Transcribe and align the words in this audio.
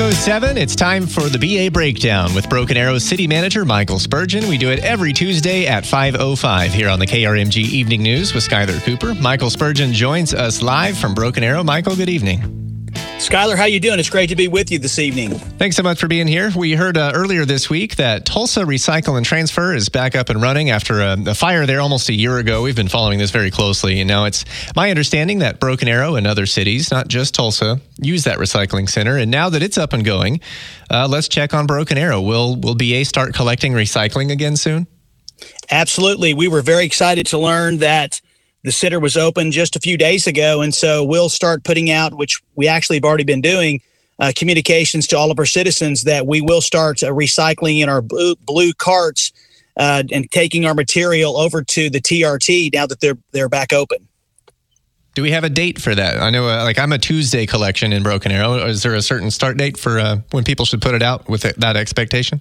507, 0.00 0.56
it's 0.56 0.74
time 0.74 1.06
for 1.06 1.28
the 1.28 1.38
BA 1.38 1.70
Breakdown 1.70 2.34
with 2.34 2.48
Broken 2.48 2.78
Arrow 2.78 2.96
City 2.96 3.26
Manager 3.26 3.66
Michael 3.66 3.98
Spurgeon. 3.98 4.48
We 4.48 4.56
do 4.56 4.70
it 4.70 4.78
every 4.78 5.12
Tuesday 5.12 5.66
at 5.66 5.84
505 5.84 6.72
here 6.72 6.88
on 6.88 6.98
the 6.98 7.06
KRMG 7.06 7.58
Evening 7.58 8.02
News 8.02 8.32
with 8.32 8.48
Skylar 8.48 8.82
Cooper. 8.82 9.14
Michael 9.16 9.50
Spurgeon 9.50 9.92
joins 9.92 10.32
us 10.32 10.62
live 10.62 10.96
from 10.96 11.12
Broken 11.12 11.44
Arrow. 11.44 11.62
Michael, 11.62 11.96
good 11.96 12.08
evening. 12.08 12.59
Skylar, 13.20 13.54
how 13.54 13.66
you 13.66 13.80
doing? 13.80 14.00
It's 14.00 14.08
great 14.08 14.30
to 14.30 14.34
be 14.34 14.48
with 14.48 14.70
you 14.70 14.78
this 14.78 14.98
evening. 14.98 15.34
Thanks 15.34 15.76
so 15.76 15.82
much 15.82 16.00
for 16.00 16.08
being 16.08 16.26
here. 16.26 16.50
We 16.56 16.72
heard 16.72 16.96
uh, 16.96 17.12
earlier 17.14 17.44
this 17.44 17.68
week 17.68 17.96
that 17.96 18.24
Tulsa 18.24 18.60
Recycle 18.60 19.18
and 19.18 19.26
Transfer 19.26 19.74
is 19.74 19.90
back 19.90 20.16
up 20.16 20.30
and 20.30 20.40
running 20.40 20.70
after 20.70 21.02
a, 21.02 21.18
a, 21.26 21.34
fire 21.34 21.66
there 21.66 21.82
almost 21.82 22.08
a 22.08 22.14
year 22.14 22.38
ago. 22.38 22.62
We've 22.62 22.74
been 22.74 22.88
following 22.88 23.18
this 23.18 23.30
very 23.30 23.50
closely, 23.50 24.00
and 24.00 24.08
now 24.08 24.24
it's 24.24 24.46
my 24.74 24.88
understanding 24.88 25.40
that 25.40 25.60
Broken 25.60 25.86
Arrow 25.86 26.14
and 26.14 26.26
other 26.26 26.46
cities, 26.46 26.90
not 26.90 27.08
just 27.08 27.34
Tulsa, 27.34 27.82
use 28.00 28.24
that 28.24 28.38
recycling 28.38 28.88
center. 28.88 29.18
And 29.18 29.30
now 29.30 29.50
that 29.50 29.62
it's 29.62 29.76
up 29.76 29.92
and 29.92 30.02
going, 30.02 30.40
uh, 30.90 31.06
let's 31.06 31.28
check 31.28 31.52
on 31.52 31.66
Broken 31.66 31.98
Arrow. 31.98 32.22
Will 32.22 32.56
Will 32.56 32.74
BA 32.74 33.04
start 33.04 33.34
collecting 33.34 33.74
recycling 33.74 34.32
again 34.32 34.56
soon? 34.56 34.86
Absolutely. 35.70 36.32
We 36.32 36.48
were 36.48 36.62
very 36.62 36.86
excited 36.86 37.26
to 37.26 37.38
learn 37.38 37.78
that 37.78 38.22
the 38.62 38.72
center 38.72 39.00
was 39.00 39.16
open 39.16 39.50
just 39.50 39.76
a 39.76 39.80
few 39.80 39.96
days 39.96 40.26
ago, 40.26 40.60
and 40.60 40.74
so 40.74 41.04
we'll 41.04 41.28
start 41.28 41.64
putting 41.64 41.90
out, 41.90 42.14
which 42.14 42.40
we 42.56 42.68
actually 42.68 42.96
have 42.96 43.04
already 43.04 43.24
been 43.24 43.40
doing, 43.40 43.80
uh, 44.18 44.32
communications 44.36 45.06
to 45.08 45.16
all 45.16 45.30
of 45.30 45.38
our 45.38 45.46
citizens 45.46 46.04
that 46.04 46.26
we 46.26 46.40
will 46.40 46.60
start 46.60 47.02
uh, 47.02 47.08
recycling 47.08 47.80
in 47.80 47.88
our 47.88 48.02
blue, 48.02 48.36
blue 48.44 48.72
carts 48.74 49.32
uh, 49.76 50.02
and 50.12 50.30
taking 50.30 50.66
our 50.66 50.74
material 50.74 51.36
over 51.38 51.62
to 51.62 51.88
the 51.88 52.00
TRT 52.00 52.72
now 52.74 52.86
that 52.86 53.00
they're 53.00 53.16
they're 53.32 53.48
back 53.48 53.72
open. 53.72 54.06
Do 55.14 55.22
we 55.22 55.32
have 55.32 55.42
a 55.42 55.48
date 55.48 55.80
for 55.80 55.94
that? 55.94 56.22
I 56.22 56.30
know, 56.30 56.48
uh, 56.48 56.62
like, 56.62 56.78
I'm 56.78 56.92
a 56.92 56.98
Tuesday 56.98 57.44
collection 57.44 57.92
in 57.92 58.02
Broken 58.02 58.30
Arrow. 58.30 58.64
Is 58.66 58.84
there 58.84 58.94
a 58.94 59.02
certain 59.02 59.30
start 59.30 59.56
date 59.56 59.76
for 59.76 59.98
uh, 59.98 60.18
when 60.30 60.44
people 60.44 60.64
should 60.64 60.80
put 60.80 60.94
it 60.94 61.02
out 61.02 61.28
with 61.28 61.42
that 61.42 61.76
expectation? 61.76 62.40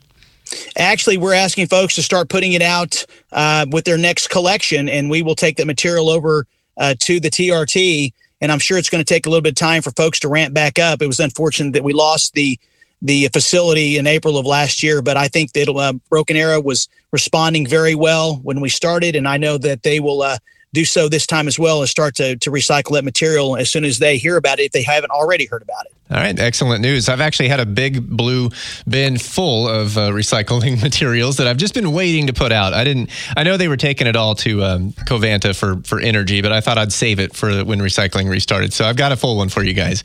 Actually, 0.78 1.18
we're 1.18 1.34
asking 1.34 1.68
folks 1.68 1.96
to 1.96 2.02
start 2.02 2.30
putting 2.30 2.54
it 2.54 2.62
out 2.62 3.06
uh, 3.32 3.66
with 3.72 3.86
their 3.86 3.98
next 3.98 4.30
collection, 4.30 4.90
and 4.90 5.10
we 5.10 5.22
will 5.22 5.36
take 5.36 5.58
the 5.58 5.66
material 5.66 6.10
over 6.10 6.46
uh, 6.78 6.96
to 7.00 7.20
the 7.20 7.30
TRT. 7.30 8.14
And 8.42 8.52
I'm 8.52 8.60
sure 8.60 8.78
it's 8.78 8.90
going 8.90 9.04
to 9.04 9.14
take 9.14 9.26
a 9.26 9.30
little 9.30 9.42
bit 9.42 9.52
of 9.52 9.56
time 9.56 9.82
for 9.82 9.92
folks 9.92 10.20
to 10.22 10.30
ramp 10.30 10.54
back 10.54 10.80
up. 10.80 11.02
It 11.02 11.08
was 11.08 11.20
unfortunate 11.20 11.74
that 11.74 11.84
we 11.84 11.94
lost 11.94 12.34
the 12.34 12.60
the 13.02 13.30
facility 13.30 13.98
in 13.98 14.08
April 14.08 14.38
of 14.38 14.46
last 14.46 14.84
year, 14.84 15.02
but 15.02 15.16
I 15.16 15.30
think 15.30 15.54
that 15.54 15.70
uh, 15.70 15.94
Broken 16.10 16.36
Arrow 16.36 16.60
was 16.60 16.90
responding 17.12 17.66
very 17.66 17.96
well 17.96 18.36
when 18.44 18.60
we 18.60 18.68
started, 18.68 19.16
and 19.16 19.26
I 19.26 19.38
know 19.38 19.58
that 19.58 19.84
they 19.84 20.02
will 20.02 20.22
uh, 20.22 20.38
do 20.74 20.86
so 20.86 21.10
this 21.10 21.26
time 21.26 21.48
as 21.48 21.58
well 21.58 21.80
and 21.80 21.90
start 21.90 22.16
to, 22.16 22.36
to 22.38 22.52
recycle 22.52 22.94
that 22.94 23.04
material 23.04 23.58
as 23.58 23.72
soon 23.72 23.84
as 23.84 24.00
they 24.00 24.18
hear 24.18 24.38
about 24.38 24.60
it 24.60 24.64
if 24.66 24.72
they 24.72 24.84
haven't 24.84 25.10
already 25.10 25.46
heard 25.46 25.64
about 25.64 25.86
it. 25.86 25.94
All 26.12 26.18
right, 26.18 26.40
excellent 26.40 26.82
news. 26.82 27.08
I've 27.08 27.22
actually 27.22 27.50
had 27.50 27.60
a 27.60 27.66
big 27.68 28.08
blue 28.08 28.50
bin 28.88 29.18
full 29.18 29.68
of 29.68 29.98
uh, 29.98 30.10
recycling 30.10 30.82
materials 30.84 31.38
that 31.38 31.48
I've 31.48 31.58
just 31.58 31.76
been 31.76 31.92
waiting 31.92 32.28
to 32.28 32.34
put 32.34 32.52
out. 32.52 32.74
I 32.74 32.84
didn't. 32.84 33.12
I 33.38 33.44
know 33.44 33.58
they 33.58 33.68
were 33.68 33.78
taking 33.78 34.08
it 34.08 34.16
all 34.16 34.34
to 34.36 34.64
um, 34.64 34.92
Covanta 34.92 35.56
for 35.56 35.82
for 35.84 36.00
energy, 36.00 36.42
but 36.42 36.52
I 36.52 36.62
thought 36.62 36.80
I'd 36.80 36.92
save 36.92 37.20
it 37.20 37.36
for 37.36 37.64
when 37.64 37.80
recycling 37.80 38.28
restarted. 38.28 38.74
So 38.74 38.86
I've 38.86 38.98
got 38.98 39.12
a 39.12 39.18
full 39.18 39.38
one 39.38 39.50
for 39.50 39.64
you 39.64 39.74
guys. 39.74 40.02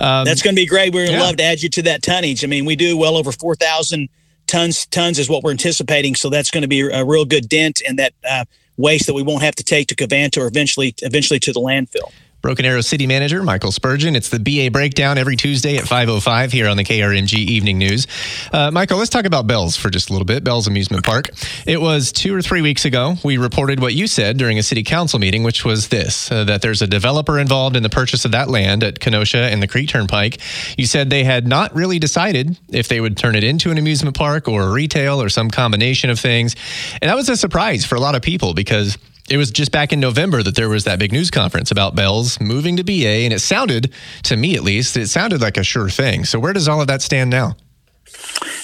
Um, 0.00 0.24
That's 0.24 0.40
going 0.40 0.56
to 0.56 0.60
be 0.60 0.66
great. 0.66 0.94
We're 0.94 1.10
yeah. 1.10 1.20
love 1.20 1.36
to 1.36 1.42
add 1.42 1.62
you 1.62 1.68
to 1.70 1.82
that 1.82 2.02
tonnage. 2.02 2.42
I 2.42 2.46
mean, 2.46 2.64
we 2.64 2.74
do 2.74 2.96
well 2.96 3.16
over 3.16 3.30
four 3.30 3.54
thousand 3.54 4.08
tons. 4.46 4.86
Tons 4.86 5.18
is 5.18 5.28
what 5.28 5.42
we're 5.42 5.50
anticipating. 5.50 6.14
So 6.14 6.30
that's 6.30 6.50
going 6.50 6.62
to 6.62 6.68
be 6.68 6.80
a 6.80 7.04
real 7.04 7.26
good 7.26 7.50
dent 7.50 7.82
in 7.86 7.96
that. 7.96 8.14
Uh, 8.28 8.44
waste 8.76 9.06
that 9.06 9.14
we 9.14 9.22
won't 9.22 9.42
have 9.42 9.54
to 9.56 9.64
take 9.64 9.88
to 9.88 9.94
Covanta 9.94 10.38
or 10.38 10.46
eventually 10.46 10.94
eventually 11.02 11.40
to 11.40 11.52
the 11.52 11.60
landfill. 11.60 12.12
Broken 12.44 12.66
Arrow 12.66 12.82
City 12.82 13.06
Manager 13.06 13.42
Michael 13.42 13.72
Spurgeon. 13.72 14.14
It's 14.14 14.28
the 14.28 14.38
BA 14.38 14.70
Breakdown 14.70 15.16
every 15.16 15.34
Tuesday 15.34 15.78
at 15.78 15.84
5.05 15.84 16.52
here 16.52 16.68
on 16.68 16.76
the 16.76 16.84
KRMG 16.84 17.38
Evening 17.38 17.78
News. 17.78 18.06
Uh, 18.52 18.70
Michael, 18.70 18.98
let's 18.98 19.08
talk 19.08 19.24
about 19.24 19.46
Bells 19.46 19.78
for 19.78 19.88
just 19.88 20.10
a 20.10 20.12
little 20.12 20.26
bit. 20.26 20.44
Bells 20.44 20.66
Amusement 20.66 21.06
Park. 21.06 21.30
It 21.66 21.80
was 21.80 22.12
two 22.12 22.34
or 22.34 22.42
three 22.42 22.60
weeks 22.60 22.84
ago. 22.84 23.14
We 23.24 23.38
reported 23.38 23.80
what 23.80 23.94
you 23.94 24.06
said 24.06 24.36
during 24.36 24.58
a 24.58 24.62
city 24.62 24.82
council 24.82 25.18
meeting, 25.18 25.42
which 25.42 25.64
was 25.64 25.88
this, 25.88 26.30
uh, 26.30 26.44
that 26.44 26.60
there's 26.60 26.82
a 26.82 26.86
developer 26.86 27.38
involved 27.38 27.76
in 27.76 27.82
the 27.82 27.88
purchase 27.88 28.26
of 28.26 28.32
that 28.32 28.50
land 28.50 28.84
at 28.84 29.00
Kenosha 29.00 29.38
and 29.38 29.62
the 29.62 29.66
Creek 29.66 29.88
Turnpike. 29.88 30.38
You 30.76 30.84
said 30.84 31.08
they 31.08 31.24
had 31.24 31.48
not 31.48 31.74
really 31.74 31.98
decided 31.98 32.58
if 32.68 32.88
they 32.88 33.00
would 33.00 33.16
turn 33.16 33.36
it 33.36 33.44
into 33.44 33.70
an 33.70 33.78
amusement 33.78 34.18
park 34.18 34.48
or 34.48 34.70
retail 34.70 35.22
or 35.22 35.30
some 35.30 35.48
combination 35.48 36.10
of 36.10 36.20
things. 36.20 36.56
And 37.00 37.08
that 37.08 37.16
was 37.16 37.30
a 37.30 37.38
surprise 37.38 37.86
for 37.86 37.94
a 37.94 38.00
lot 38.00 38.14
of 38.14 38.20
people 38.20 38.52
because– 38.52 38.98
it 39.30 39.36
was 39.36 39.50
just 39.50 39.72
back 39.72 39.92
in 39.92 40.00
November 40.00 40.42
that 40.42 40.54
there 40.54 40.68
was 40.68 40.84
that 40.84 40.98
big 40.98 41.12
news 41.12 41.30
conference 41.30 41.70
about 41.70 41.94
Bells 41.94 42.40
moving 42.40 42.76
to 42.76 42.84
BA, 42.84 43.24
and 43.24 43.32
it 43.32 43.40
sounded, 43.40 43.92
to 44.24 44.36
me 44.36 44.54
at 44.54 44.62
least, 44.62 44.96
it 44.96 45.08
sounded 45.08 45.40
like 45.40 45.56
a 45.56 45.64
sure 45.64 45.88
thing. 45.88 46.24
So 46.24 46.38
where 46.38 46.52
does 46.52 46.68
all 46.68 46.80
of 46.80 46.88
that 46.88 47.02
stand 47.02 47.30
now? 47.30 47.56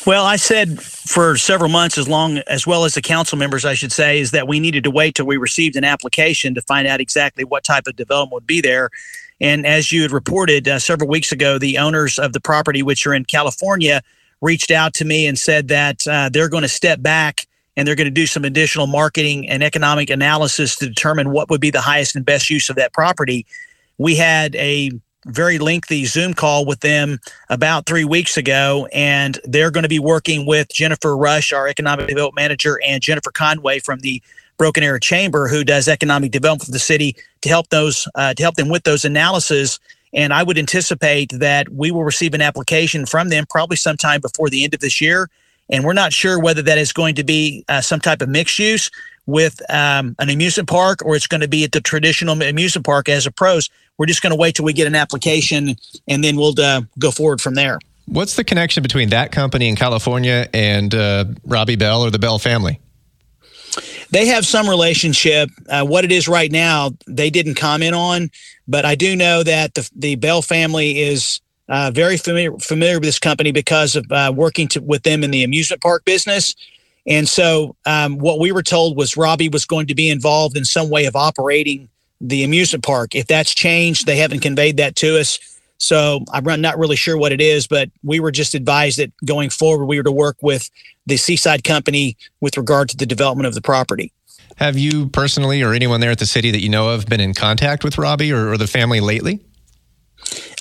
Well, 0.07 0.25
I 0.25 0.37
said 0.37 0.81
for 0.83 1.37
several 1.37 1.71
months, 1.71 1.99
as 1.99 2.09
long 2.09 2.39
as 2.47 2.67
well 2.67 2.85
as 2.85 2.95
the 2.95 3.03
council 3.03 3.37
members, 3.39 3.65
I 3.65 3.75
should 3.75 3.93
say, 3.93 4.21
is 4.21 4.31
that 4.31 4.49
we 4.49 4.61
needed 4.61 4.85
to 4.85 4.91
wait 4.91 5.15
till 5.15 5.27
we 5.27 5.37
received 5.37 5.77
an 5.77 5.85
application 5.85 6.55
to 6.55 6.63
find 6.63 6.87
out 6.87 7.01
exactly 7.01 7.45
what 7.45 7.65
type 7.65 7.87
of 7.87 7.97
development 7.97 8.35
would 8.35 8.47
be 8.47 8.61
there. 8.61 8.91
And 9.41 9.67
as 9.67 9.93
you 9.93 10.03
had 10.03 10.13
reported 10.13 10.69
uh, 10.69 10.79
several 10.79 11.09
weeks 11.09 11.33
ago, 11.33 11.59
the 11.59 11.79
owners 11.79 12.19
of 12.19 12.33
the 12.33 12.41
property, 12.41 12.83
which 12.83 13.07
are 13.07 13.15
in 13.15 13.25
California, 13.25 14.03
reached 14.41 14.71
out 14.71 14.95
to 14.95 15.05
me 15.05 15.27
and 15.27 15.39
said 15.39 15.69
that 15.69 16.07
uh, 16.07 16.29
they're 16.31 16.49
going 16.49 16.63
to 16.63 16.69
step 16.69 17.03
back 17.03 17.47
and 17.77 17.87
they're 17.87 17.95
going 17.95 18.07
to 18.07 18.11
do 18.11 18.27
some 18.27 18.45
additional 18.45 18.87
marketing 18.87 19.49
and 19.49 19.63
economic 19.63 20.11
analysis 20.11 20.77
to 20.77 20.87
determine 20.87 21.31
what 21.31 21.51
would 21.51 21.61
be 21.61 21.71
the 21.71 21.81
highest 21.81 22.17
and 22.17 22.25
best 22.25 22.51
use 22.51 22.69
of 22.69 22.77
that 22.77 22.93
property. 22.93 23.47
We 23.99 24.17
had 24.17 24.55
a 24.57 24.91
very 25.27 25.59
lengthy 25.59 26.07
Zoom 26.07 26.35
call 26.35 26.65
with 26.65 26.81
them 26.81 27.19
about 27.49 27.87
three 27.87 28.05
weeks 28.05 28.37
ago, 28.37 28.89
and 28.93 29.39
they're 29.45 29.71
going 29.71 29.83
to 29.83 29.89
be 29.89 29.99
working 29.99 30.47
with 30.47 30.69
Jennifer 30.73 31.17
Rush, 31.17 31.53
our 31.53 31.69
economic 31.69 32.09
development 32.09 32.37
manager, 32.37 32.81
and 32.85 33.03
Jennifer 33.03 33.31
Conway 33.31 33.81
from 33.81 34.01
the 34.01 34.23
Broken 34.57 34.83
Arrow 34.83 34.99
Chamber, 34.99 35.49
who 35.49 35.65
does 35.65 35.89
economic 35.89 36.33
development 36.33 36.67
for 36.67 36.73
the 36.73 36.79
city, 36.79 37.17
to 37.43 37.49
help 37.49 37.69
those 37.69 38.07
uh, 38.15 38.35
to 38.35 38.43
help 38.43 38.57
them 38.57 38.69
with 38.69 38.85
those 38.85 39.05
analysis. 39.05 39.79
And 40.13 40.33
I 40.33 40.43
would 40.43 40.59
anticipate 40.59 41.33
that 41.33 41.69
we 41.71 41.91
will 41.91 42.05
receive 42.05 42.35
an 42.35 42.43
application 42.43 43.07
from 43.07 43.29
them 43.29 43.47
probably 43.49 43.77
sometime 43.77 44.21
before 44.21 44.51
the 44.51 44.65
end 44.65 44.75
of 44.75 44.81
this 44.81 45.01
year 45.01 45.31
and 45.71 45.85
we're 45.85 45.93
not 45.93 46.13
sure 46.13 46.39
whether 46.39 46.63
that 46.63 46.79
is 46.79 46.93
going 46.93 47.15
to 47.15 47.25
be 47.25 47.65
uh, 47.69 47.81
some 47.81 48.01
type 48.01 48.21
of 48.21 48.29
mixed 48.29 48.59
use 48.59 48.91
with 49.27 49.61
um, 49.71 50.17
an 50.19 50.29
amusement 50.29 50.69
park 50.69 51.05
or 51.05 51.15
it's 51.15 51.27
going 51.27 51.41
to 51.41 51.49
be 51.49 51.65
at 51.65 51.73
the 51.73 51.81
traditional 51.81 52.41
amusement 52.43 52.85
park 52.85 53.09
as 53.09 53.27
a 53.27 53.31
pros. 53.31 53.71
We're 53.97 54.07
just 54.07 54.23
going 54.23 54.33
to 54.33 54.39
wait 54.39 54.57
till 54.57 54.65
we 54.65 54.73
get 54.73 54.87
an 54.87 54.95
application 54.95 55.77
and 56.09 56.25
then 56.25 56.37
we'll 56.37 56.59
uh, 56.61 56.83
go 56.99 57.11
forward 57.11 57.41
from 57.41 57.55
there. 57.55 57.79
What's 58.07 58.35
the 58.35 58.45
connection 58.45 58.83
between 58.83 59.11
that 59.11 59.31
company 59.31 59.69
in 59.69 59.77
California 59.77 60.49
and 60.53 60.93
uh, 60.95 61.27
Robbie 61.45 61.77
Bell 61.77 62.03
or 62.03 62.11
the 62.11 62.19
Bell 62.19 62.41
family? 62.41 62.81
They 64.11 64.27
have 64.27 64.45
some 64.45 64.69
relationship. 64.69 65.49
Uh, 65.69 65.85
what 65.85 66.05
it 66.05 66.11
is 66.11 66.27
right 66.27 66.51
now, 66.51 66.91
they 67.07 67.31
didn't 67.31 67.55
comment 67.55 67.95
on, 67.95 68.31
but 68.67 68.85
I 68.85 68.97
do 68.97 69.15
know 69.15 69.45
that 69.45 69.75
the 69.75 69.89
the 69.95 70.17
Bell 70.17 70.43
family 70.43 70.99
is 70.99 71.41
uh, 71.71 71.91
very 71.95 72.17
familiar 72.17 72.53
familiar 72.59 72.97
with 72.97 73.05
this 73.05 73.19
company 73.19 73.53
because 73.53 73.97
of 73.97 74.05
uh, 74.11 74.33
working 74.35 74.69
to, 74.69 74.81
with 74.81 75.05
them 75.05 75.25
in 75.25 75.31
the 75.31 75.45
amusement 75.45 75.81
park 75.81 76.05
business. 76.05 76.55
And 77.07 77.27
so, 77.27 77.77
um, 77.87 78.19
what 78.19 78.39
we 78.39 78.53
were 78.53 78.63
told 78.63 78.97
was 78.97 79.17
Robbie 79.17 79.49
was 79.49 79.65
going 79.65 79.87
to 79.87 79.95
be 79.95 80.11
involved 80.11 80.57
in 80.57 80.65
some 80.65 80.91
way 80.91 81.07
of 81.07 81.17
operating 81.17 81.89
the 82.21 82.45
amusement 82.45 82.85
park. 82.85 83.15
If 83.15 83.27
that's 83.27 83.55
changed, 83.55 84.07
they 84.07 84.17
haven't 84.17 84.41
conveyed 84.41 84.77
that 84.77 84.97
to 84.97 85.19
us. 85.19 85.39
So 85.79 86.25
I'm 86.31 86.61
not 86.61 86.79
really 86.79 86.97
sure 86.97 87.17
what 87.17 87.33
it 87.33 87.41
is, 87.41 87.67
but 87.67 87.89
we 88.03 88.21
were 88.21 88.31
just 88.31 88.55
advised 88.55 88.99
that 88.99 89.11
going 89.25 89.49
forward, 89.49 89.87
we 89.87 89.97
were 89.97 90.03
to 90.03 90.13
work 90.13 90.37
with 90.43 90.69
the 91.07 91.17
Seaside 91.17 91.65
Company 91.65 92.19
with 92.41 92.59
regard 92.59 92.91
to 92.91 92.99
the 92.99 93.07
development 93.07 93.47
of 93.47 93.55
the 93.55 93.63
property. 93.63 94.13
Have 94.57 94.77
you 94.77 95.09
personally 95.09 95.63
or 95.63 95.73
anyone 95.73 96.01
there 96.01 96.11
at 96.11 96.19
the 96.19 96.27
city 96.27 96.51
that 96.51 96.61
you 96.61 96.69
know 96.69 96.91
of 96.91 97.07
been 97.07 97.21
in 97.21 97.33
contact 97.33 97.83
with 97.83 97.97
Robbie 97.97 98.31
or, 98.31 98.51
or 98.51 98.59
the 98.59 98.67
family 98.67 99.01
lately? 99.01 99.41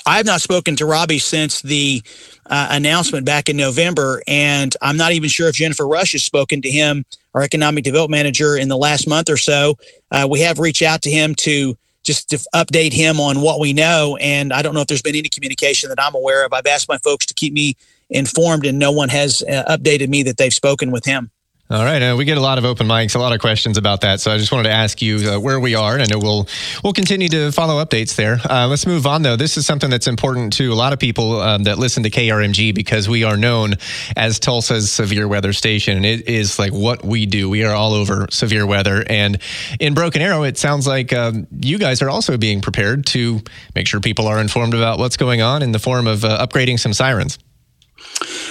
I 0.10 0.18
have 0.18 0.26
not 0.26 0.42
spoken 0.42 0.76
to 0.78 0.88
Robbie 0.88 1.20
since 1.20 1.62
the 1.62 2.02
uh, 2.48 2.70
announcement 2.72 3.28
back 3.28 3.48
in 3.48 3.56
November, 3.56 4.24
and 4.26 4.76
I'm 4.82 4.98
not 4.98 5.12
even 5.12 5.30
sure 5.30 5.48
if 5.50 5.54
Jennifer 5.54 5.88
Rush 5.88 6.14
has 6.14 6.24
spoken 6.24 6.64
to 6.64 6.72
him, 6.72 7.06
our 7.36 7.44
economic 7.44 7.84
development 7.84 8.18
manager, 8.18 8.58
in 8.58 8.70
the 8.70 8.76
last 8.76 9.08
month 9.08 9.30
or 9.30 9.38
so. 9.38 9.76
Uh, 10.10 10.28
we 10.28 10.40
have 10.40 10.58
reached 10.58 10.82
out 10.82 11.04
to 11.04 11.12
him 11.12 11.36
to 11.36 11.78
just 12.02 12.28
to 12.32 12.38
update 12.56 12.92
him 12.92 13.20
on 13.20 13.42
what 13.42 13.60
we 13.60 13.72
know, 13.72 14.18
and 14.20 14.52
I 14.52 14.64
don't 14.64 14.74
know 14.74 14.82
if 14.82 14.88
there's 14.88 15.04
been 15.04 15.16
any 15.16 15.30
communication 15.30 15.90
that 15.90 16.02
I'm 16.02 16.16
aware 16.16 16.44
of. 16.44 16.54
I've 16.54 16.66
asked 16.66 16.90
my 16.90 16.98
folks 16.98 17.28
to 17.28 17.36
keep 17.36 17.54
me 17.54 17.76
informed, 18.10 18.66
and 18.66 18.80
no 18.80 18.92
one 18.92 19.10
has 19.10 19.44
uh, 19.44 19.78
updated 19.78 20.10
me 20.10 20.24
that 20.24 20.38
they've 20.38 20.52
spoken 20.52 20.90
with 20.90 21.06
him. 21.06 21.30
All 21.72 21.84
right, 21.84 22.02
uh, 22.02 22.16
we 22.18 22.26
get 22.26 22.40
a 22.40 22.42
lot 22.42 22.58
of 22.58 22.66
open 22.66 22.88
mics, 22.88 23.14
a 23.14 23.20
lot 23.20 23.32
of 23.32 23.40
questions 23.40 23.78
about 23.78 24.02
that. 24.02 24.20
So 24.20 24.32
I 24.32 24.40
just 24.40 24.52
wanted 24.52 24.70
to 24.70 24.74
ask 24.74 25.04
you 25.04 25.18
uh, 25.18 25.40
where 25.40 25.60
we 25.60 25.76
are, 25.76 25.94
and 25.94 26.02
I 26.02 26.08
know 26.08 26.18
we'll 26.18 26.48
we'll 26.84 26.94
continue 26.94 27.30
to 27.30 27.52
follow 27.52 27.86
updates 27.86 28.16
there. 28.16 28.40
Uh, 28.50 28.66
let's 28.68 28.88
move 28.88 29.06
on, 29.06 29.22
though. 29.22 29.36
This 29.36 29.56
is 29.56 29.68
something 29.68 29.88
that's 29.88 30.08
important 30.08 30.54
to 30.54 30.74
a 30.74 30.74
lot 30.74 30.94
of 30.94 31.00
people 31.00 31.40
um, 31.40 31.66
that 31.66 31.78
listen 31.78 32.02
to 32.02 32.10
KRMG 32.10 32.74
because 32.74 33.08
we 33.08 33.24
are 33.24 33.38
known 33.38 33.76
as 34.18 34.40
Tulsa's 34.40 34.92
severe 34.92 35.28
weather 35.28 35.54
station, 35.54 35.96
and 35.96 36.08
it 36.08 36.28
is 36.28 36.58
like 36.58 36.74
what 36.74 37.06
we 37.06 37.28
do. 37.28 37.48
We 37.48 37.64
are 37.64 37.76
all 37.76 37.94
over 37.94 38.26
severe 38.32 38.66
weather, 38.66 39.06
and 39.08 39.38
in 39.80 39.94
Broken 39.94 40.24
Arrow, 40.24 40.42
it 40.42 40.58
sounds 40.58 40.88
like 40.88 41.14
um, 41.14 41.46
you 41.52 41.78
guys 41.78 42.02
are 42.02 42.10
also 42.10 42.36
being 42.36 42.62
prepared 42.62 43.06
to 43.08 43.42
make 43.76 43.86
sure 43.86 44.00
people 44.00 44.26
are 44.26 44.42
informed 44.42 44.74
about 44.74 44.98
what's 44.98 45.18
going 45.18 45.44
on 45.44 45.62
in 45.62 45.72
the 45.72 45.80
form 45.80 46.08
of 46.08 46.26
uh, 46.26 46.44
upgrading 46.44 46.80
some 46.80 46.94
sirens. 46.94 47.38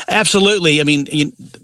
Absolutely. 0.08 0.80
I 0.80 0.84
mean, 0.84 1.04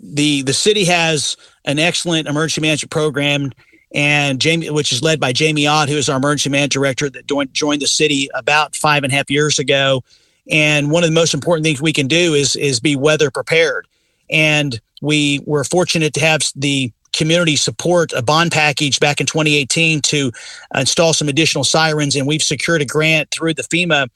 the 0.03 0.43
the 0.43 0.53
city 0.53 0.85
has 0.85 1.37
an 1.65 1.79
excellent 1.79 2.29
emergency 2.29 2.61
management 2.61 2.91
program, 2.91 3.53
and 3.95 4.41
Jamie, 4.41 4.71
which 4.71 4.93
is 4.93 5.03
led 5.03 5.19
by 5.19 5.33
Jamie 5.33 5.67
Ott, 5.67 5.89
who 5.89 5.97
is 5.97 6.09
our 6.09 6.19
emergency 6.19 6.51
management 6.51 6.73
director 6.73 7.11
that 7.11 7.27
joined 7.53 7.81
the 7.81 7.87
city 7.87 8.29
about 8.35 8.77
five 8.77 9.03
and 9.03 9.13
a 9.13 9.17
half 9.17 9.31
years 9.31 9.59
ago. 9.59 10.03
And 10.51 10.91
one 10.91 11.03
of 11.03 11.09
the 11.09 11.15
most 11.15 11.33
important 11.33 11.65
things 11.65 11.81
we 11.81 11.93
can 11.93 12.07
do 12.07 12.35
is 12.35 12.55
is 12.55 12.81
be 12.81 12.97
weather 12.97 13.31
prepared. 13.31 13.89
And 14.31 14.79
we 15.01 15.41
were 15.47 15.65
fortunate 15.65 16.13
to 16.15 16.21
have 16.21 16.43
the 16.55 16.93
community 17.15 17.57
support 17.57 18.13
a 18.13 18.23
bond 18.23 18.53
package 18.53 19.01
back 19.01 19.21
in 19.21 19.27
2018 19.27 20.01
to 20.03 20.33
install 20.75 21.15
some 21.15 21.29
additional 21.29 21.65
sirens, 21.65 22.15
and 22.15 22.27
we've 22.27 22.43
secured 22.43 22.83
a 22.83 22.85
grant 22.85 23.31
through 23.31 23.55
the 23.55 23.63
FEMA 23.63 24.09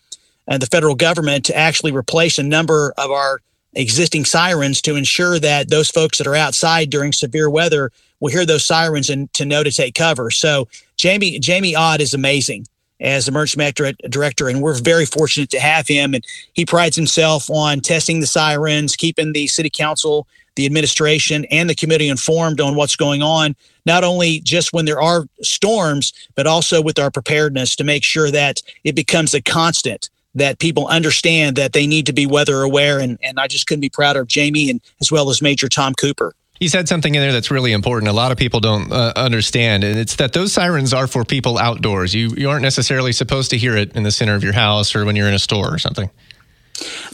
and 0.49 0.61
the 0.61 0.67
federal 0.67 0.95
government 0.95 1.45
to 1.47 1.57
actually 1.57 1.93
replace 1.93 2.39
a 2.39 2.43
number 2.43 2.93
of 2.99 3.11
our 3.11 3.41
existing 3.75 4.25
sirens 4.25 4.81
to 4.83 4.97
ensure 4.97 5.39
that 5.39 5.71
those 5.71 5.91
folks 5.91 6.19
that 6.19 6.27
are 6.27 6.35
outside 6.35 6.91
during 6.91 7.13
severe 7.13 7.51
weather 7.51 7.91
will 8.21 8.31
hear 8.31 8.47
those 8.47 8.65
sirens 8.65 9.11
and 9.11 9.33
to 9.35 9.45
know 9.45 9.63
to 9.63 9.71
take 9.71 9.95
cover. 9.95 10.31
So 10.31 10.69
Jamie 10.97 11.39
Jamie 11.39 11.75
Ott 11.75 12.01
is 12.01 12.15
amazing 12.15 12.67
as 13.01 13.29
emergency 13.29 13.95
director, 14.09 14.49
and 14.49 14.61
we're 14.61 14.75
very 14.75 15.07
fortunate 15.07 15.51
to 15.51 15.61
have 15.61 15.87
him. 15.87 16.15
And 16.15 16.25
he 16.55 16.67
prides 16.67 16.97
himself 16.97 17.49
on 17.49 17.81
testing 17.81 18.21
the 18.21 18.27
sirens, 18.27 18.97
keeping 18.97 19.33
the 19.33 19.47
city 19.47 19.71
council, 19.71 20.27
the 20.57 20.67
administration, 20.67 21.45
and 21.47 21.71
the 21.71 21.75
committee 21.75 22.09
informed 22.09 22.61
on 22.61 22.75
what's 22.75 22.97
going 22.97 23.23
on, 23.23 23.55
not 23.87 24.03
only 24.03 24.41
just 24.41 24.73
when 24.73 24.85
there 24.85 25.01
are 25.01 25.27
storms, 25.43 26.13
but 26.35 26.49
also 26.49 26.83
with 26.83 26.99
our 26.99 27.11
preparedness 27.11 27.77
to 27.77 27.85
make 27.85 28.03
sure 28.03 28.31
that 28.33 28.61
it 28.83 28.97
becomes 28.97 29.35
a 29.35 29.41
constant 29.41 30.11
that 30.39 30.59
people 30.59 30.87
understand 30.89 31.57
that 31.57 31.73
they 31.73 31.87
need 31.87 32.07
to 32.07 32.13
be 32.13 32.27
weather 32.27 32.63
aware. 32.63 32.99
And, 32.99 33.19
and 33.23 33.39
I 33.39 33.47
just 33.47 33.67
couldn't 33.67 33.81
be 33.81 33.89
prouder 33.89 34.21
of 34.21 34.29
Jamie 34.29 34.71
and 34.71 34.81
as 35.01 35.13
well 35.13 35.31
as 35.31 35.43
Major 35.43 35.69
Tom 35.69 35.95
Cooper. 35.95 36.35
He 36.61 36.67
said 36.67 36.89
something 36.89 37.15
in 37.15 37.21
there 37.21 37.33
that's 37.33 37.53
really 37.53 37.73
important. 37.73 38.11
A 38.11 38.13
lot 38.13 38.33
of 38.33 38.39
people 38.39 38.59
don't 38.59 38.91
uh, 38.91 39.13
understand, 39.15 39.85
and 39.85 39.97
it's 39.97 40.17
that 40.17 40.33
those 40.33 40.53
sirens 40.53 40.93
are 40.93 41.07
for 41.07 41.25
people 41.25 41.57
outdoors. 41.57 42.15
You 42.15 42.31
you 42.37 42.51
aren't 42.51 42.63
necessarily 42.63 43.13
supposed 43.13 43.51
to 43.51 43.59
hear 43.59 43.77
it 43.77 43.95
in 43.95 44.03
the 44.03 44.11
center 44.11 44.35
of 44.35 44.43
your 44.43 44.55
house 44.55 44.97
or 44.97 45.05
when 45.05 45.15
you're 45.15 45.29
in 45.29 45.35
a 45.35 45.39
store 45.39 45.73
or 45.73 45.79
something. 45.79 46.11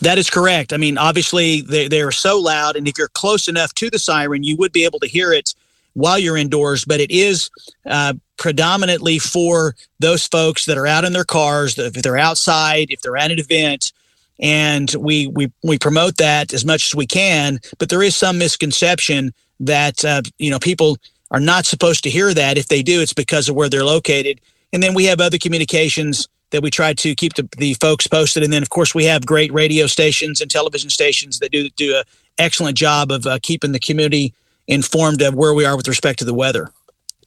That 0.01 0.19
is 0.19 0.31
correct. 0.31 0.73
I 0.73 0.79
mean, 0.79 0.97
obviously 0.97 1.61
they 1.61 1.89
they 1.89 2.01
are 2.01 2.13
so 2.13 2.41
loud, 2.41 2.75
and 2.75 2.89
if 2.89 2.97
you're 2.97 3.09
close 3.09 3.47
enough 3.47 3.75
to 3.75 3.91
the 3.91 3.99
siren, 3.99 4.45
you 4.45 4.57
would 4.57 4.73
be 4.73 4.85
able 4.85 4.99
to 5.01 5.07
hear 5.07 5.31
it 5.31 5.55
while 5.93 6.19
you're 6.19 6.39
indoors. 6.39 6.87
But 6.87 7.01
it 7.01 7.11
is 7.11 7.51
uh, 7.85 8.15
predominantly 8.37 9.19
for 9.19 9.75
those 9.99 10.27
folks 10.27 10.65
that 10.67 10.79
are 10.79 10.87
out 10.87 11.05
in 11.05 11.13
their 11.13 11.25
cars, 11.25 11.79
if 11.79 11.95
they're 11.95 12.19
outside, 12.19 12.89
if 12.91 13.01
they're 13.01 13.17
at 13.17 13.31
an 13.31 13.39
event, 13.39 13.93
and 14.41 14.95
we 14.99 15.29
we 15.29 15.53
we 15.63 15.79
promote 15.79 16.17
that 16.17 16.53
as 16.53 16.65
much 16.65 16.87
as 16.87 16.95
we 16.95 17.07
can. 17.07 17.61
But 17.79 17.89
there 17.89 18.03
is 18.03 18.17
some 18.17 18.39
misconception 18.39 19.33
that 19.61 20.05
uh, 20.05 20.23
you 20.39 20.51
know 20.51 20.59
people 20.59 20.99
are 21.31 21.41
not 21.41 21.67
supposed 21.67 22.03
to 22.05 22.11
hear 22.11 22.35
that. 22.35 22.59
If 22.59 22.69
they 22.69 22.83
do, 22.83 23.01
it's 23.01 23.13
because 23.13 23.49
of 23.49 23.57
where 23.57 23.69
they're 23.69 23.85
located. 23.85 24.41
And 24.73 24.83
then 24.83 24.95
we 24.95 25.05
have 25.05 25.21
other 25.21 25.39
communications 25.39 26.29
that 26.51 26.63
we 26.63 26.71
try 26.71 26.95
to 26.95 27.15
keep 27.15 27.35
the, 27.35 27.49
the 27.59 27.75
folks 27.75 28.07
posted. 28.07 28.43
And 28.43 28.53
then, 28.53 28.63
of 28.63 28.71
course, 28.71 28.95
we 28.95 29.05
have 29.05 29.27
great 29.27 29.53
radio 29.53 29.87
stations 29.87 30.41
and 30.41 30.51
television 30.51 30.91
stations 30.91 31.39
that 31.41 31.51
do 31.51 31.69
do 31.71 31.97
an 31.97 32.05
excellent 32.39 32.77
job 32.77 33.11
of 33.11 33.27
uh, 33.27 33.39
keeping 33.43 33.73
the 33.73 33.81
community 33.81 34.35
informed 34.67 35.23
of 35.23 35.35
where 35.35 35.55
we 35.55 35.65
are 35.65 35.77
with 35.77 35.89
respect 35.89 36.19
to 36.21 36.25
the 36.25 36.35
weather. 36.35 36.71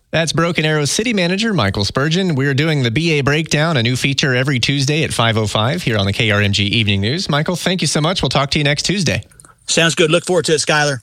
That's 0.09 0.31
Broken 0.31 0.63
Arrow 0.63 0.85
City 0.85 1.13
Manager 1.13 1.53
Michael 1.53 1.83
Spurgeon. 1.83 2.35
We're 2.35 2.53
doing 2.53 2.81
the 2.81 2.91
BA 2.91 3.23
Breakdown, 3.25 3.75
a 3.75 3.83
new 3.83 3.97
feature 3.97 4.33
every 4.33 4.57
Tuesday 4.57 5.03
at 5.03 5.09
5.05 5.09 5.81
here 5.81 5.97
on 5.97 6.05
the 6.05 6.13
KRMG 6.13 6.59
Evening 6.59 7.01
News. 7.01 7.27
Michael, 7.27 7.57
thank 7.57 7.81
you 7.81 7.87
so 7.87 7.99
much. 7.99 8.21
We'll 8.21 8.29
talk 8.29 8.49
to 8.51 8.57
you 8.57 8.63
next 8.63 8.83
Tuesday. 8.83 9.23
Sounds 9.67 9.95
good. 9.95 10.09
Look 10.09 10.23
forward 10.23 10.45
to 10.45 10.53
it, 10.53 10.61
Skylar. 10.61 10.99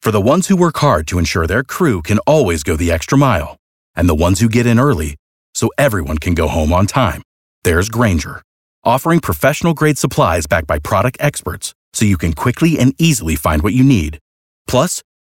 For 0.00 0.12
the 0.12 0.20
ones 0.20 0.46
who 0.46 0.54
work 0.54 0.76
hard 0.76 1.08
to 1.08 1.18
ensure 1.18 1.48
their 1.48 1.64
crew 1.64 2.02
can 2.02 2.18
always 2.20 2.62
go 2.62 2.76
the 2.76 2.92
extra 2.92 3.18
mile, 3.18 3.56
and 3.96 4.08
the 4.08 4.14
ones 4.14 4.38
who 4.38 4.48
get 4.48 4.64
in 4.64 4.78
early 4.78 5.16
so 5.52 5.70
everyone 5.76 6.18
can 6.18 6.34
go 6.34 6.46
home 6.46 6.72
on 6.72 6.86
time, 6.86 7.22
there's 7.64 7.88
Grainger, 7.88 8.42
offering 8.84 9.18
professional-grade 9.18 9.98
supplies 9.98 10.46
backed 10.46 10.68
by 10.68 10.78
product 10.78 11.16
experts 11.18 11.74
so 11.92 12.04
you 12.04 12.16
can 12.16 12.32
quickly 12.32 12.78
and 12.78 12.94
easily 12.96 13.34
find 13.34 13.62
what 13.62 13.72
you 13.72 13.82
need. 13.82 14.20
Plus, 14.68 15.02